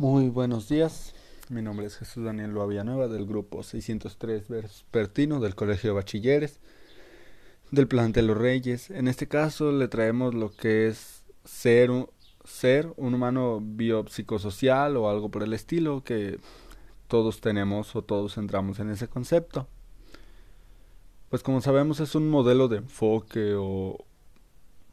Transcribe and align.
Muy 0.00 0.30
buenos 0.30 0.66
días. 0.66 1.12
Mi 1.50 1.60
nombre 1.60 1.84
es 1.84 1.98
Jesús 1.98 2.24
Daniel 2.24 2.54
Nueva 2.54 3.06
del 3.06 3.26
grupo 3.26 3.62
603 3.62 4.48
Vespertino 4.48 5.40
del 5.40 5.54
Colegio 5.54 5.90
de 5.90 5.96
Bachilleres 5.96 6.58
del 7.70 7.86
plantel 7.86 8.28
Los 8.28 8.38
Reyes. 8.38 8.88
En 8.90 9.08
este 9.08 9.28
caso 9.28 9.72
le 9.72 9.88
traemos 9.88 10.32
lo 10.32 10.52
que 10.52 10.88
es 10.88 11.22
ser 11.44 11.90
un, 11.90 12.08
ser 12.44 12.90
un 12.96 13.12
humano 13.12 13.60
biopsicosocial 13.62 14.96
o 14.96 15.10
algo 15.10 15.30
por 15.30 15.42
el 15.42 15.52
estilo 15.52 16.02
que 16.02 16.38
todos 17.06 17.42
tenemos 17.42 17.94
o 17.94 18.00
todos 18.00 18.38
entramos 18.38 18.80
en 18.80 18.88
ese 18.88 19.06
concepto. 19.06 19.68
Pues 21.28 21.42
como 21.42 21.60
sabemos 21.60 22.00
es 22.00 22.14
un 22.14 22.30
modelo 22.30 22.68
de 22.68 22.78
enfoque 22.78 23.52
o 23.54 24.02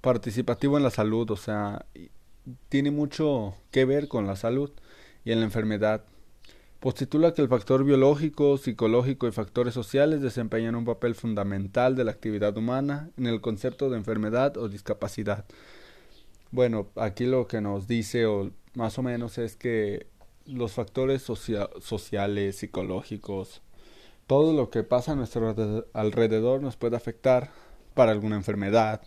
participativo 0.01 0.75
en 0.75 0.83
la 0.83 0.91
salud, 0.91 1.31
o 1.31 1.37
sea, 1.37 1.85
tiene 2.67 2.91
mucho 2.91 3.55
que 3.71 3.85
ver 3.85 4.09
con 4.09 4.27
la 4.27 4.35
salud 4.35 4.69
y 5.27 5.33
en 5.33 5.39
la 5.39 5.45
enfermedad. 5.45 6.05
Postitula 6.79 7.33
que 7.33 7.41
el 7.41 7.49
factor 7.49 7.83
biológico, 7.83 8.57
psicológico 8.57 9.27
y 9.27 9.33
factores 9.33 9.73
sociales 9.73 10.21
desempeñan 10.21 10.75
un 10.75 10.85
papel 10.85 11.15
fundamental 11.15 11.97
de 11.97 12.05
la 12.05 12.11
actividad 12.11 12.55
humana 12.55 13.09
en 13.17 13.27
el 13.27 13.41
concepto 13.41 13.89
de 13.89 13.97
enfermedad 13.97 14.55
o 14.55 14.69
discapacidad. 14.69 15.43
Bueno, 16.51 16.87
aquí 16.95 17.25
lo 17.25 17.45
que 17.45 17.59
nos 17.59 17.89
dice 17.89 18.25
o 18.25 18.51
más 18.73 18.97
o 18.99 19.03
menos 19.03 19.37
es 19.37 19.57
que 19.57 20.07
los 20.45 20.71
factores 20.71 21.23
sociales, 21.23 22.55
psicológicos, 22.55 23.61
todo 24.27 24.53
lo 24.53 24.69
que 24.69 24.83
pasa 24.83 25.11
a 25.11 25.15
nuestro 25.15 25.85
alrededor 25.91 26.61
nos 26.61 26.77
puede 26.77 26.95
afectar 26.95 27.51
para 27.95 28.13
alguna 28.13 28.37
enfermedad, 28.37 29.01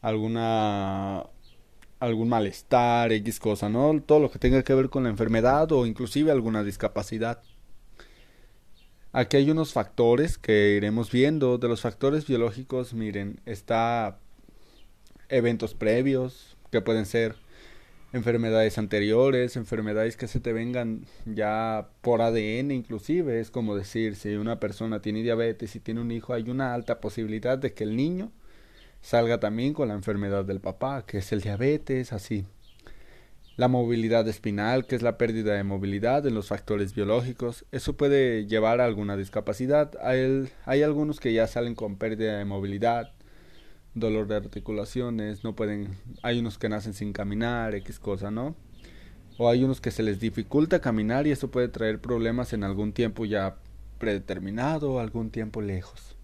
alguna 0.00 1.26
algún 2.00 2.30
malestar, 2.30 3.12
X 3.12 3.38
cosa, 3.38 3.68
¿no? 3.68 4.02
Todo 4.02 4.18
lo 4.18 4.30
que 4.30 4.38
tenga 4.38 4.62
que 4.64 4.74
ver 4.74 4.88
con 4.88 5.04
la 5.04 5.10
enfermedad 5.10 5.70
o 5.70 5.86
inclusive 5.86 6.32
alguna 6.32 6.64
discapacidad. 6.64 7.42
Aquí 9.12 9.36
hay 9.36 9.50
unos 9.50 9.72
factores 9.72 10.38
que 10.38 10.76
iremos 10.76 11.12
viendo. 11.12 11.58
De 11.58 11.68
los 11.68 11.82
factores 11.82 12.26
biológicos, 12.26 12.94
miren, 12.94 13.40
está 13.44 14.18
eventos 15.28 15.74
previos, 15.74 16.56
que 16.70 16.80
pueden 16.80 17.06
ser 17.06 17.36
enfermedades 18.12 18.78
anteriores, 18.78 19.56
enfermedades 19.56 20.16
que 20.16 20.26
se 20.26 20.40
te 20.40 20.52
vengan 20.52 21.06
ya 21.26 21.90
por 22.00 22.22
ADN 22.22 22.70
inclusive. 22.70 23.40
Es 23.40 23.50
como 23.50 23.76
decir, 23.76 24.16
si 24.16 24.34
una 24.36 24.58
persona 24.58 25.02
tiene 25.02 25.22
diabetes 25.22 25.76
y 25.76 25.80
tiene 25.80 26.00
un 26.00 26.10
hijo, 26.10 26.32
hay 26.32 26.48
una 26.48 26.72
alta 26.72 27.00
posibilidad 27.00 27.58
de 27.58 27.74
que 27.74 27.84
el 27.84 27.96
niño 27.96 28.32
salga 29.00 29.40
también 29.40 29.74
con 29.74 29.88
la 29.88 29.94
enfermedad 29.94 30.44
del 30.44 30.60
papá, 30.60 31.04
que 31.06 31.18
es 31.18 31.32
el 31.32 31.40
diabetes, 31.40 32.12
así. 32.12 32.44
La 33.56 33.68
movilidad 33.68 34.26
espinal, 34.28 34.86
que 34.86 34.96
es 34.96 35.02
la 35.02 35.18
pérdida 35.18 35.54
de 35.54 35.64
movilidad 35.64 36.26
en 36.26 36.34
los 36.34 36.48
factores 36.48 36.94
biológicos, 36.94 37.66
eso 37.72 37.96
puede 37.96 38.46
llevar 38.46 38.80
a 38.80 38.86
alguna 38.86 39.16
discapacidad. 39.16 39.92
Hay, 40.02 40.50
hay 40.64 40.82
algunos 40.82 41.20
que 41.20 41.32
ya 41.32 41.46
salen 41.46 41.74
con 41.74 41.96
pérdida 41.96 42.38
de 42.38 42.44
movilidad, 42.44 43.12
dolor 43.94 44.28
de 44.28 44.36
articulaciones, 44.36 45.44
no 45.44 45.54
pueden, 45.54 45.96
hay 46.22 46.38
unos 46.38 46.58
que 46.58 46.68
nacen 46.68 46.94
sin 46.94 47.12
caminar, 47.12 47.74
X 47.74 47.98
cosa, 47.98 48.30
¿no? 48.30 48.54
O 49.36 49.48
hay 49.48 49.64
unos 49.64 49.80
que 49.80 49.90
se 49.90 50.02
les 50.02 50.20
dificulta 50.20 50.80
caminar 50.80 51.26
y 51.26 51.32
eso 51.32 51.50
puede 51.50 51.68
traer 51.68 52.00
problemas 52.00 52.52
en 52.52 52.62
algún 52.62 52.92
tiempo 52.92 53.24
ya 53.24 53.56
predeterminado, 53.98 55.00
algún 55.00 55.30
tiempo 55.30 55.60
lejos. 55.60 56.16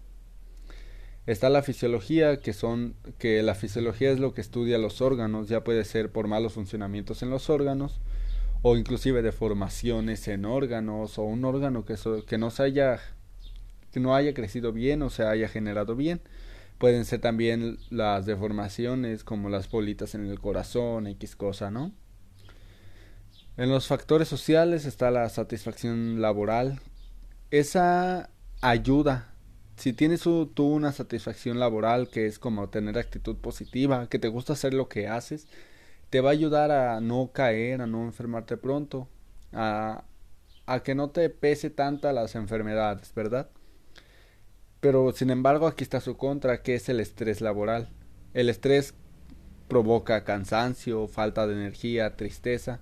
Está 1.27 1.49
la 1.49 1.61
fisiología, 1.61 2.37
que 2.37 2.53
son 2.53 2.95
que 3.19 3.43
la 3.43 3.53
fisiología 3.53 4.11
es 4.11 4.19
lo 4.19 4.33
que 4.33 4.39
estudia 4.39 4.77
los 4.77 5.01
órganos, 5.01 5.49
ya 5.49 5.61
puede 5.61 5.83
ser 5.83 6.09
por 6.09 6.29
malos 6.29 6.53
funcionamientos 6.53 7.21
en 7.21 7.29
los 7.29 7.49
órganos 7.49 7.99
o 8.61 8.77
inclusive 8.77 9.21
deformaciones 9.21 10.25
en 10.29 10.45
órganos 10.45 11.17
o 11.17 11.23
un 11.23 11.43
órgano 11.43 11.83
que, 11.83 11.95
que 12.25 12.37
no 12.37 12.49
se 12.49 12.63
haya 12.63 12.99
que 13.91 13.99
no 13.99 14.15
haya 14.15 14.33
crecido 14.33 14.71
bien 14.71 15.01
o 15.01 15.09
se 15.09 15.23
haya 15.23 15.49
generado 15.49 15.97
bien. 15.97 16.21
Pueden 16.77 17.03
ser 17.03 17.19
también 17.19 17.77
las 17.89 18.25
deformaciones 18.25 19.25
como 19.25 19.49
las 19.49 19.69
bolitas 19.69 20.15
en 20.15 20.27
el 20.27 20.39
corazón, 20.39 21.07
X 21.07 21.35
cosa, 21.35 21.71
¿no? 21.71 21.91
En 23.57 23.69
los 23.69 23.87
factores 23.87 24.29
sociales 24.29 24.85
está 24.85 25.11
la 25.11 25.27
satisfacción 25.27 26.21
laboral. 26.21 26.79
Esa 27.51 28.29
ayuda 28.61 29.33
si 29.77 29.93
tienes 29.93 30.21
tú 30.21 30.49
una 30.57 30.91
satisfacción 30.91 31.59
laboral 31.59 32.09
que 32.09 32.25
es 32.25 32.39
como 32.39 32.69
tener 32.69 32.97
actitud 32.97 33.37
positiva, 33.37 34.09
que 34.09 34.19
te 34.19 34.27
gusta 34.27 34.53
hacer 34.53 34.73
lo 34.73 34.89
que 34.89 35.07
haces, 35.07 35.47
te 36.09 36.19
va 36.19 36.31
a 36.31 36.33
ayudar 36.33 36.71
a 36.71 36.99
no 36.99 37.31
caer, 37.31 37.81
a 37.81 37.87
no 37.87 38.03
enfermarte 38.03 38.57
pronto, 38.57 39.07
a, 39.53 40.03
a 40.65 40.79
que 40.81 40.95
no 40.95 41.11
te 41.11 41.29
pese 41.29 41.69
tanta 41.69 42.11
las 42.11 42.35
enfermedades, 42.35 43.13
¿verdad? 43.13 43.49
Pero 44.79 45.11
sin 45.11 45.29
embargo 45.29 45.67
aquí 45.67 45.83
está 45.83 46.01
su 46.01 46.17
contra, 46.17 46.63
que 46.63 46.75
es 46.75 46.89
el 46.89 46.99
estrés 46.99 47.39
laboral. 47.41 47.89
El 48.33 48.49
estrés 48.49 48.95
provoca 49.67 50.23
cansancio, 50.23 51.07
falta 51.07 51.45
de 51.45 51.53
energía, 51.53 52.15
tristeza. 52.15 52.79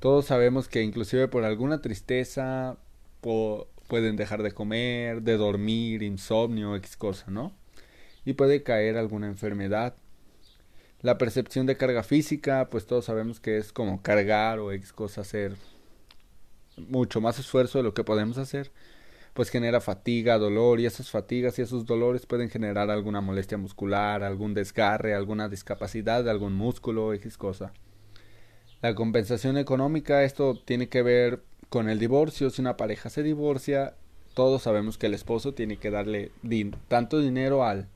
Todos 0.00 0.26
sabemos 0.26 0.66
que 0.66 0.82
inclusive 0.82 1.28
por 1.28 1.44
alguna 1.44 1.82
tristeza, 1.82 2.78
por, 3.20 3.68
pueden 3.90 4.16
dejar 4.16 4.42
de 4.42 4.52
comer, 4.52 5.20
de 5.20 5.36
dormir, 5.36 6.02
insomnio, 6.02 6.76
X 6.76 6.96
cosa, 6.96 7.26
¿no? 7.30 7.52
Y 8.24 8.34
puede 8.34 8.62
caer 8.62 8.96
alguna 8.96 9.26
enfermedad. 9.26 9.96
La 11.02 11.18
percepción 11.18 11.66
de 11.66 11.76
carga 11.76 12.02
física, 12.02 12.68
pues 12.70 12.86
todos 12.86 13.06
sabemos 13.06 13.40
que 13.40 13.58
es 13.58 13.72
como 13.72 14.00
cargar 14.00 14.60
o 14.60 14.72
X 14.72 14.92
cosa 14.92 15.22
hacer 15.22 15.56
mucho 16.76 17.20
más 17.20 17.38
esfuerzo 17.38 17.78
de 17.78 17.84
lo 17.84 17.92
que 17.92 18.04
podemos 18.04 18.38
hacer, 18.38 18.70
pues 19.34 19.50
genera 19.50 19.80
fatiga, 19.80 20.38
dolor 20.38 20.78
y 20.78 20.86
esas 20.86 21.10
fatigas 21.10 21.58
y 21.58 21.62
esos 21.62 21.84
dolores 21.84 22.26
pueden 22.26 22.48
generar 22.48 22.90
alguna 22.90 23.20
molestia 23.20 23.58
muscular, 23.58 24.22
algún 24.22 24.54
desgarre, 24.54 25.14
alguna 25.14 25.48
discapacidad 25.48 26.22
de 26.22 26.30
algún 26.30 26.54
músculo, 26.54 27.12
X 27.14 27.36
cosa. 27.36 27.72
La 28.82 28.94
compensación 28.94 29.58
económica, 29.58 30.22
esto 30.22 30.54
tiene 30.64 30.88
que 30.88 31.02
ver 31.02 31.42
con 31.70 31.88
el 31.88 31.98
divorcio, 31.98 32.50
si 32.50 32.60
una 32.60 32.76
pareja 32.76 33.08
se 33.08 33.22
divorcia, 33.22 33.94
todos 34.34 34.62
sabemos 34.62 34.98
que 34.98 35.06
el 35.06 35.14
esposo 35.14 35.54
tiene 35.54 35.78
que 35.78 35.90
darle 35.90 36.30
tanto 36.88 37.20
dinero 37.20 37.64
al 37.64 37.88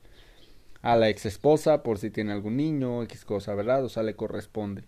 a 0.81 0.95
la 0.95 1.09
ex 1.09 1.25
esposa 1.25 1.81
por 1.81 1.97
si 1.97 2.11
tiene 2.11 2.31
algún 2.31 2.57
niño, 2.57 3.01
X 3.03 3.25
cosa, 3.25 3.55
¿verdad? 3.55 3.83
O 3.83 3.89
sea, 3.89 4.03
le 4.03 4.15
corresponde. 4.15 4.83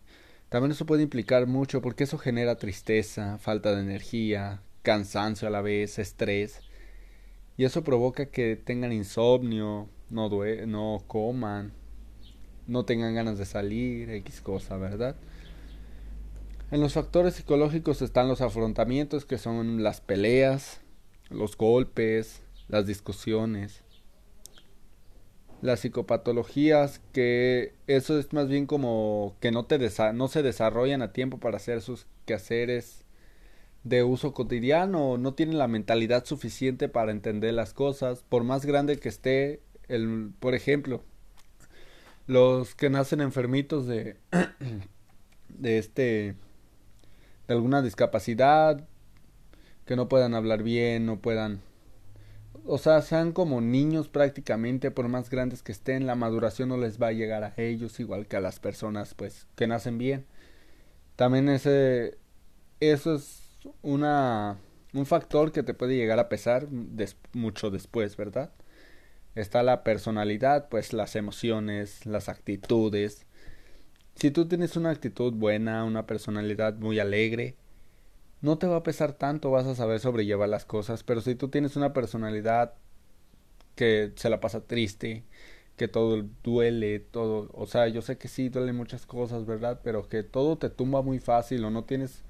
También 0.48 0.72
eso 0.72 0.86
puede 0.86 1.02
implicar 1.02 1.48
mucho 1.48 1.82
porque 1.82 2.04
eso 2.04 2.20
genera 2.20 2.58
tristeza, 2.58 3.40
falta 3.40 3.76
de 3.76 3.82
energía, 3.82 4.62
cansancio 4.84 5.48
a 5.48 5.52
la 5.52 5.62
vez, 5.62 5.98
estrés. 5.98 6.62
Y 7.58 7.66
eso 7.66 7.84
provoca 7.84 8.28
que 8.28 8.56
tengan 8.56 8.94
insomnio, 8.94 9.90
no, 10.12 10.30
no 10.68 11.04
coman, 11.08 11.74
no 12.68 12.86
tengan 12.86 13.16
ganas 13.16 13.40
de 13.40 13.46
salir, 13.46 14.12
X 14.12 14.40
cosa, 14.42 14.78
¿verdad? 14.78 15.16
En 16.70 16.82
los 16.82 16.94
factores 16.94 17.36
psicológicos 17.36 18.02
están 18.02 18.28
los 18.28 18.42
afrontamientos, 18.42 19.24
que 19.24 19.38
son 19.38 19.84
las 19.84 20.02
peleas, 20.02 20.82
los 21.30 21.56
golpes, 21.56 22.42
las 22.68 22.86
discusiones. 22.86 23.84
Las 25.62 25.80
psicopatologías, 25.80 27.00
que 27.14 27.74
eso 27.88 28.20
es 28.20 28.34
más 28.34 28.50
bien 28.50 28.66
como 28.66 29.36
que 29.40 29.52
no, 29.52 29.66
te 29.66 29.80
no 30.14 30.28
se 30.28 30.44
desarrollan 30.44 31.02
a 31.02 31.14
tiempo 31.14 31.40
para 31.40 31.56
hacer 31.56 31.82
sus 31.82 32.06
quehaceres 32.26 33.06
de 33.86 34.04
uso 34.04 34.34
cotidiano, 34.34 35.18
no 35.18 35.34
tienen 35.36 35.58
la 35.58 35.70
mentalidad 35.70 36.26
suficiente 36.26 36.90
para 36.90 37.12
entender 37.12 37.54
las 37.54 37.74
cosas, 37.74 38.24
por 38.28 38.44
más 38.44 38.66
grande 38.66 38.98
que 38.98 39.08
esté, 39.08 39.62
el, 39.88 40.32
por 40.42 40.54
ejemplo, 40.54 41.02
los 42.28 42.76
que 42.76 42.90
nacen 42.90 43.22
enfermitos 43.22 43.88
de, 43.88 44.18
de 45.48 45.78
este 45.78 46.36
de 47.48 47.54
alguna 47.54 47.82
discapacidad, 47.82 48.88
que 49.86 49.96
no 49.96 50.10
puedan 50.10 50.36
hablar 50.36 50.64
bien, 50.64 51.06
no 51.06 51.20
puedan... 51.20 51.62
O 52.66 52.78
sea, 52.78 53.02
sean 53.02 53.32
como 53.32 53.62
niños 53.62 54.10
prácticamente, 54.10 54.92
por 54.92 55.08
más 55.08 55.30
grandes 55.30 55.64
que 55.64 55.72
estén, 55.72 56.06
la 56.06 56.16
maduración 56.16 56.70
no 56.70 56.78
les 56.78 57.02
va 57.02 57.08
a 57.08 57.14
llegar 57.14 57.44
a 57.46 57.54
ellos 57.56 58.00
igual 58.00 58.28
que 58.28 58.36
a 58.36 58.42
las 58.42 58.60
personas 58.60 59.14
pues 59.14 59.48
que 59.56 59.68
nacen 59.68 59.98
bien. 59.98 60.26
También 61.16 61.48
ese 61.50 62.18
eso 62.80 63.16
es 63.16 63.58
una 63.82 64.58
un 64.94 65.06
factor 65.06 65.52
que 65.52 65.64
te 65.64 65.74
puede 65.74 65.96
llegar 65.96 66.20
a 66.20 66.30
pesar 66.30 66.68
mucho 67.34 67.70
después, 67.70 68.18
¿verdad? 68.18 68.52
Está 69.36 69.64
la 69.64 69.84
personalidad, 69.84 70.68
pues 70.70 70.94
las 70.94 71.16
emociones, 71.16 72.06
las 72.06 72.28
actitudes, 72.28 73.27
si 74.20 74.32
tú 74.32 74.48
tienes 74.48 74.76
una 74.76 74.90
actitud 74.90 75.34
buena, 75.34 75.84
una 75.84 76.08
personalidad 76.08 76.76
muy 76.76 77.00
alegre, 77.00 77.56
no 78.42 78.58
te 78.58 78.68
va 78.68 78.78
a 78.78 78.84
pesar 78.84 79.14
tanto, 79.14 79.52
vas 79.52 79.68
a 79.68 79.76
saber 79.76 80.00
sobrellevar 80.00 80.50
las 80.50 80.66
cosas, 80.66 81.04
pero 81.04 81.22
si 81.22 81.36
tú 81.36 81.50
tienes 81.50 81.76
una 81.76 81.94
personalidad 81.94 82.74
que 83.76 84.12
se 84.16 84.30
la 84.30 84.40
pasa 84.40 84.62
triste, 84.66 85.24
que 85.78 85.88
todo 85.88 86.24
duele, 86.44 87.00
todo, 87.00 87.50
o 87.54 87.68
sea, 87.68 87.88
yo 87.88 88.02
sé 88.02 88.18
que 88.18 88.28
sí 88.28 88.50
duele 88.50 88.74
muchas 88.74 89.06
cosas, 89.06 89.46
¿verdad? 89.46 89.82
Pero 89.84 90.10
que 90.10 90.24
todo 90.24 90.58
te 90.58 90.70
tumba 90.70 91.02
muy 91.04 91.20
fácil 91.20 91.64
o 91.66 91.70
no 91.70 91.84
tienes 91.84 92.24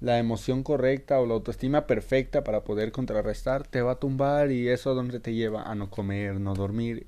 la 0.00 0.18
emoción 0.18 0.62
correcta 0.62 1.20
o 1.20 1.26
la 1.26 1.34
autoestima 1.34 1.86
perfecta 1.86 2.44
para 2.44 2.64
poder 2.64 2.92
contrarrestar, 2.92 3.66
te 3.66 3.80
va 3.80 3.92
a 3.92 4.00
tumbar 4.00 4.50
y 4.50 4.68
eso 4.68 4.90
a 4.90 4.94
dónde 4.94 5.20
te 5.20 5.34
lleva 5.34 5.62
a 5.62 5.74
no 5.74 5.90
comer, 5.90 6.38
no 6.40 6.54
dormir. 6.54 7.06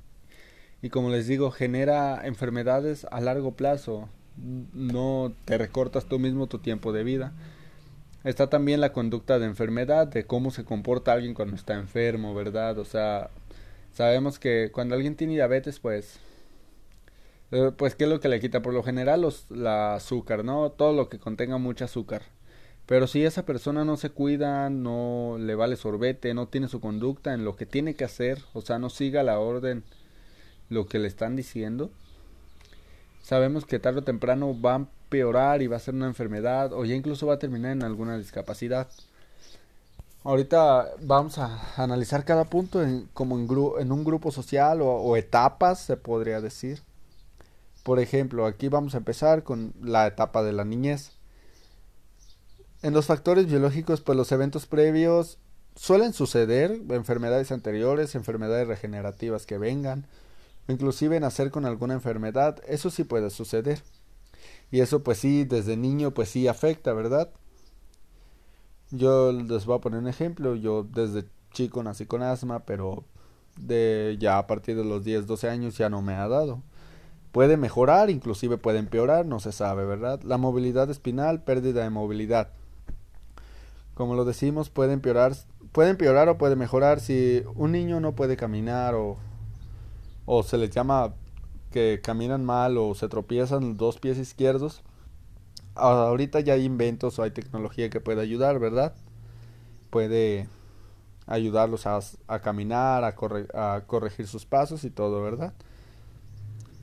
Y 0.83 0.91
como 0.91 1.11
les 1.11 1.27
digo, 1.27 1.51
genera 1.51 2.27
enfermedades 2.27 3.07
a 3.11 3.21
largo 3.21 3.53
plazo. 3.53 4.09
No 4.37 5.33
te 5.45 5.59
recortas 5.59 6.07
tú 6.07 6.19
mismo 6.19 6.47
tu 6.47 6.59
tiempo 6.59 6.93
de 6.93 7.05
vida. 7.05 7.33
Está 8.25 8.49
también 8.49 8.81
la 8.81 8.93
conducta 8.93 9.39
de 9.39 9.47
enfermedad, 9.47 10.07
de 10.07 10.25
cómo 10.25 10.51
se 10.51 10.65
comporta 10.65 11.13
alguien 11.13 11.35
cuando 11.35 11.57
está 11.57 11.75
enfermo, 11.75 12.35
¿verdad? 12.35 12.79
O 12.79 12.85
sea, 12.85 13.31
sabemos 13.93 14.39
que 14.39 14.71
cuando 14.73 14.95
alguien 14.95 15.17
tiene 15.17 15.35
diabetes, 15.35 15.81
pues 15.81 16.21
eh, 17.51 17.73
pues 17.77 17.95
qué 17.95 18.05
es 18.05 18.11
lo 18.11 18.21
que 18.21 18.29
le 18.29 18.41
quita 18.41 18.61
por 18.61 18.75
lo 18.75 18.83
general 18.83 19.23
los 19.23 19.51
la 19.51 19.95
azúcar, 19.95 20.45
¿no? 20.45 20.71
Todo 20.71 20.93
lo 20.93 21.09
que 21.09 21.19
contenga 21.19 21.59
mucho 21.59 21.85
azúcar. 21.85 22.23
Pero 22.87 23.07
si 23.07 23.25
esa 23.25 23.45
persona 23.47 23.85
no 23.85 23.97
se 23.97 24.11
cuida, 24.11 24.71
no 24.71 25.37
le 25.39 25.55
vale 25.55 25.77
sorbete, 25.77 26.35
no 26.35 26.49
tiene 26.49 26.69
su 26.69 26.81
conducta 26.81 27.35
en 27.35 27.45
lo 27.45 27.57
que 27.57 27.67
tiene 27.67 27.95
que 27.95 28.05
hacer, 28.05 28.39
o 28.55 28.63
sea, 28.63 28.79
no 28.79 28.91
siga 28.91 29.23
la 29.23 29.39
orden, 29.41 29.85
lo 30.69 30.87
que 30.87 30.99
le 30.99 31.09
están 31.09 31.37
diciendo, 31.37 31.91
sabemos 33.23 33.65
que 33.65 33.79
tarde 33.79 34.01
o 34.01 34.05
temprano 34.05 34.59
va 34.61 34.75
a 34.75 34.77
empeorar 34.77 35.63
y 35.63 35.67
va 35.67 35.77
a 35.77 35.81
ser 35.81 35.95
una 35.95 36.07
enfermedad 36.07 36.73
o 36.73 36.85
ya 36.85 36.95
incluso 36.95 37.27
va 37.27 37.35
a 37.35 37.39
terminar 37.39 37.73
en 37.73 37.83
alguna 37.83 38.19
discapacidad. 38.19 38.89
Ahorita 40.25 40.91
vamos 41.01 41.39
a 41.39 41.83
analizar 41.83 42.25
cada 42.25 42.45
punto 42.45 42.83
en, 42.83 43.09
como 43.15 43.39
en, 43.79 43.93
un 43.93 44.05
grupo 44.05 44.31
social 44.31 44.83
o, 44.83 44.91
o 44.91 45.17
etapas, 45.17 45.81
se 45.81 45.97
podría 45.97 46.41
decir. 46.41 46.83
Por 47.83 48.01
ejemplo, 48.01 48.45
aquí 48.45 48.69
vamos 48.69 48.95
a 48.95 48.99
empezar 48.99 49.43
con 49.45 49.73
la 49.81 50.07
etapa 50.07 50.43
de 50.43 50.53
la 50.53 50.65
niñez. 50.65 51.13
En 52.83 52.93
los 52.93 53.07
factores 53.07 53.47
biológicos, 53.47 54.01
pues 54.03 54.17
los 54.17 54.31
eventos 54.31 54.67
previos 54.67 55.39
suelen 55.75 56.13
suceder, 56.13 56.83
enfermedades 56.91 57.53
anteriores, 57.53 58.15
enfermedades 58.15 58.69
regenerativas 58.69 59.47
que 59.47 59.59
vengan, 59.59 60.07
inclusive 60.69 61.19
nacer 61.21 61.51
con 61.51 61.65
alguna 61.65 61.95
enfermedad, 61.95 62.61
eso 62.67 62.91
sí 62.91 63.05
puede 63.05 63.31
suceder. 63.31 63.83
Y 64.71 64.81
eso 64.81 65.03
pues 65.03 65.19
sí, 65.19 65.45
desde 65.45 65.77
niño 65.77 66.13
pues 66.13 66.29
sí 66.29 66.47
afecta, 66.47 66.93
¿verdad? 66.93 67.31
Yo 68.91 69.33
les 69.33 69.67
voy 69.67 69.77
a 69.77 69.81
poner 69.81 70.01
un 70.01 70.09
ejemplo, 70.09 70.55
yo 70.55 70.83
desde 70.85 71.25
chico 71.53 71.83
nací 71.83 72.07
con 72.07 72.23
asma, 72.23 72.61
pero 72.61 73.05
de 73.57 74.17
ya 74.21 74.39
a 74.39 74.47
partir 74.47 74.77
de 74.77 74.85
los 74.85 75.05
10, 75.05 75.27
12 75.27 75.49
años 75.49 75.77
ya 75.77 75.91
no 75.91 76.03
me 76.03 76.15
ha 76.15 76.29
dado. 76.29 76.63
Puede 77.33 77.57
mejorar, 77.57 78.11
inclusive 78.11 78.57
puede 78.59 78.79
empeorar, 78.79 79.27
no 79.27 79.41
se 79.41 79.53
sabe, 79.53 79.85
¿verdad? 79.85 80.23
La 80.23 80.39
movilidad 80.39 80.91
espinal, 80.91 81.43
pérdida 81.43 81.83
de 81.83 81.91
movilidad 81.91 82.51
como 83.99 84.15
lo 84.15 84.25
decimos, 84.25 84.71
puede 84.71 84.93
empeorar, 84.93 85.33
puede 85.73 85.91
empeorar 85.91 86.29
o 86.29 86.39
puede 86.39 86.55
mejorar 86.55 87.01
si 87.01 87.43
un 87.57 87.73
niño 87.73 87.99
no 87.99 88.15
puede 88.15 88.37
caminar 88.37 88.95
o, 88.95 89.19
o 90.31 90.43
se 90.43 90.59
les 90.59 90.69
llama 90.69 91.15
que 91.71 92.01
caminan 92.03 92.45
mal 92.45 92.77
o 92.77 92.95
se 92.95 93.09
tropiezan 93.09 93.79
dos 93.79 93.99
pies 93.99 94.19
izquierdos. 94.19 94.83
Ahorita 95.75 96.41
ya 96.41 96.53
hay 96.53 96.65
inventos 96.65 97.19
o 97.19 97.23
hay 97.23 97.31
tecnología 97.31 97.89
que 97.89 98.01
puede 98.01 98.21
ayudar, 98.21 98.59
¿verdad? 98.59 98.95
Puede 99.89 100.49
ayudarlos 101.27 101.87
a, 101.87 102.01
a 102.27 102.41
caminar, 102.41 103.05
a, 103.05 103.15
corregir 103.87 104.27
sus 104.27 104.45
pasos 104.45 104.85
y 104.85 104.91
todo, 104.91 105.23
¿verdad? 105.23 105.55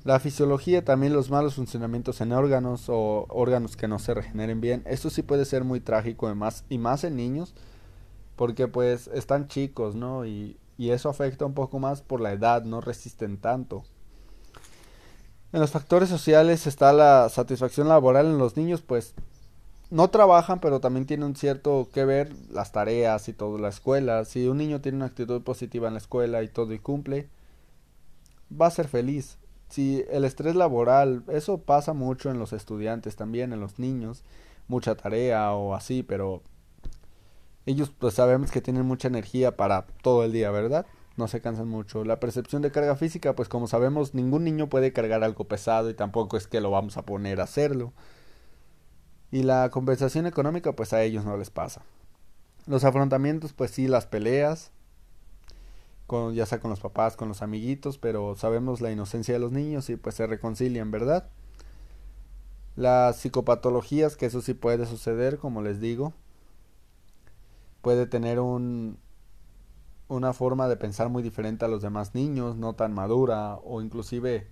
La 0.03 0.19
fisiología, 0.19 0.83
también 0.83 1.13
los 1.13 1.29
malos 1.29 1.53
funcionamientos 1.53 2.21
en 2.21 2.31
órganos 2.31 2.85
o 2.89 3.27
órganos 3.29 3.77
que 3.77 3.87
no 3.87 3.99
se 3.99 4.15
regeneren 4.15 4.59
bien, 4.59 4.81
esto 4.85 5.11
sí 5.11 5.21
puede 5.21 5.45
ser 5.45 5.63
muy 5.63 5.81
trágico 5.81 6.31
y 6.31 6.35
más, 6.35 6.63
y 6.67 6.79
más 6.79 7.03
en 7.03 7.15
niños, 7.15 7.53
porque 8.35 8.67
pues 8.67 9.07
están 9.13 9.47
chicos, 9.47 9.93
¿no? 9.93 10.25
Y, 10.25 10.57
y 10.77 10.91
eso 10.91 11.09
afecta 11.09 11.45
un 11.45 11.53
poco 11.53 11.79
más 11.79 12.01
por 12.01 12.21
la 12.21 12.31
edad, 12.31 12.63
no 12.63 12.81
resisten 12.81 13.37
tanto. 13.37 13.83
En 15.53 15.61
los 15.61 15.71
factores 15.71 16.09
sociales 16.09 16.67
está 16.67 16.91
la 16.91 17.29
satisfacción 17.29 17.87
laboral 17.87 18.25
en 18.25 18.37
los 18.37 18.57
niños, 18.57 18.81
pues 18.81 19.13
no 19.89 20.09
trabajan, 20.09 20.59
pero 20.59 20.79
también 20.79 21.05
tienen 21.05 21.35
cierto 21.35 21.87
que 21.93 22.03
ver 22.03 22.33
las 22.51 22.71
tareas 22.71 23.29
y 23.29 23.33
todo, 23.33 23.57
la 23.57 23.69
escuela. 23.69 24.25
Si 24.25 24.47
un 24.47 24.57
niño 24.57 24.81
tiene 24.81 24.97
una 24.97 25.05
actitud 25.05 25.41
positiva 25.43 25.87
en 25.87 25.93
la 25.93 25.99
escuela 25.99 26.43
y 26.43 26.49
todo 26.49 26.73
y 26.73 26.79
cumple, 26.79 27.29
va 28.51 28.67
a 28.67 28.71
ser 28.71 28.87
feliz 28.87 29.37
si 29.69 30.05
el 30.09 30.25
estrés 30.25 30.55
laboral, 30.55 31.23
eso 31.27 31.57
pasa 31.57 31.93
mucho 31.93 32.29
en 32.29 32.39
los 32.39 32.53
estudiantes 32.53 33.15
también, 33.15 33.53
en 33.53 33.59
los 33.59 33.79
niños, 33.79 34.23
mucha 34.67 34.95
tarea 34.95 35.51
o 35.53 35.73
así, 35.73 36.03
pero 36.03 36.41
ellos 37.65 37.91
pues 37.97 38.13
sabemos 38.13 38.51
que 38.51 38.61
tienen 38.61 38.85
mucha 38.85 39.07
energía 39.07 39.57
para 39.57 39.85
todo 40.01 40.23
el 40.23 40.31
día, 40.31 40.51
¿verdad? 40.51 40.85
No 41.17 41.27
se 41.27 41.41
cansan 41.41 41.67
mucho. 41.67 42.03
La 42.03 42.19
percepción 42.19 42.61
de 42.61 42.71
carga 42.71 42.95
física, 42.95 43.35
pues 43.35 43.49
como 43.49 43.67
sabemos, 43.67 44.13
ningún 44.13 44.43
niño 44.43 44.69
puede 44.69 44.93
cargar 44.93 45.23
algo 45.23 45.45
pesado 45.45 45.89
y 45.89 45.93
tampoco 45.93 46.37
es 46.37 46.47
que 46.47 46.61
lo 46.61 46.71
vamos 46.71 46.97
a 46.97 47.03
poner 47.03 47.39
a 47.39 47.45
hacerlo. 47.45 47.93
Y 49.31 49.43
la 49.43 49.69
compensación 49.69 50.27
económica, 50.27 50.73
pues 50.73 50.93
a 50.93 51.01
ellos 51.03 51.25
no 51.25 51.37
les 51.37 51.49
pasa. 51.49 51.81
Los 52.67 52.83
afrontamientos, 52.83 53.53
pues 53.53 53.71
sí, 53.71 53.87
las 53.87 54.05
peleas, 54.05 54.71
con, 56.07 56.33
ya 56.35 56.45
sea 56.45 56.59
con 56.59 56.69
los 56.69 56.79
papás, 56.79 57.15
con 57.15 57.29
los 57.29 57.41
amiguitos, 57.41 57.97
pero 57.97 58.35
sabemos 58.35 58.81
la 58.81 58.91
inocencia 58.91 59.33
de 59.33 59.39
los 59.39 59.51
niños 59.51 59.89
y 59.89 59.95
pues 59.95 60.15
se 60.15 60.27
reconcilian, 60.27 60.91
¿verdad? 60.91 61.29
Las 62.75 63.17
psicopatologías, 63.17 64.15
que 64.17 64.25
eso 64.25 64.41
sí 64.41 64.53
puede 64.53 64.85
suceder, 64.85 65.37
como 65.37 65.61
les 65.61 65.79
digo, 65.79 66.13
puede 67.85 68.07
tener 68.07 68.39
un, 68.39 68.97
una 70.07 70.33
forma 70.33 70.67
de 70.67 70.75
pensar 70.75 71.09
muy 71.09 71.21
diferente 71.21 71.65
a 71.65 71.67
los 71.67 71.83
demás 71.83 72.15
niños, 72.15 72.55
no 72.55 72.73
tan 72.73 72.95
madura 72.95 73.59
o 73.63 73.79
inclusive 73.79 74.47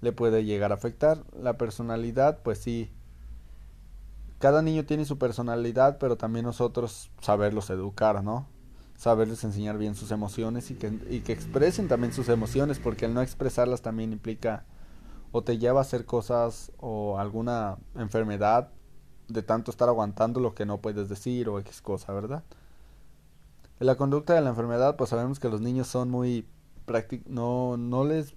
le 0.00 0.10
puede 0.10 0.44
llegar 0.44 0.72
a 0.72 0.74
afectar. 0.74 1.22
La 1.40 1.56
personalidad, 1.56 2.40
pues 2.42 2.58
sí, 2.58 2.90
cada 4.40 4.60
niño 4.60 4.86
tiene 4.86 5.04
su 5.04 5.18
personalidad, 5.18 5.98
pero 5.98 6.16
también 6.16 6.46
nosotros 6.46 7.12
saberlos 7.20 7.70
educar, 7.70 8.24
¿no? 8.24 8.48
saberles 8.96 9.44
enseñar 9.44 9.78
bien 9.78 9.94
sus 9.94 10.10
emociones 10.10 10.72
y 10.72 10.74
que, 10.74 10.98
y 11.08 11.20
que 11.20 11.32
expresen 11.32 11.86
también 11.86 12.12
sus 12.12 12.28
emociones, 12.28 12.80
porque 12.80 13.04
el 13.04 13.14
no 13.14 13.22
expresarlas 13.22 13.82
también 13.82 14.12
implica 14.12 14.64
o 15.30 15.42
te 15.42 15.58
lleva 15.58 15.78
a 15.78 15.82
hacer 15.82 16.06
cosas 16.06 16.72
o 16.78 17.20
alguna 17.20 17.76
enfermedad 17.94 18.70
de 19.28 19.44
tanto 19.44 19.70
estar 19.70 19.88
aguantando 19.88 20.40
lo 20.40 20.56
que 20.56 20.66
no 20.66 20.78
puedes 20.78 21.08
decir 21.08 21.48
o 21.48 21.60
X 21.60 21.80
cosa, 21.80 22.12
¿verdad? 22.12 22.42
La 23.84 23.96
conducta 23.96 24.32
de 24.32 24.40
la 24.40 24.48
enfermedad, 24.48 24.96
pues 24.96 25.10
sabemos 25.10 25.38
que 25.38 25.50
los 25.50 25.60
niños 25.60 25.88
son 25.88 26.10
muy 26.10 26.48
prácticos, 26.86 27.30
no, 27.30 27.76
no 27.76 28.02
les 28.06 28.34